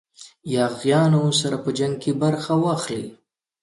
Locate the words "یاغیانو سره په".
0.55-1.69